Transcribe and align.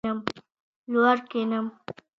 لوړ 0.91 1.17
کښېنم. 1.29 1.65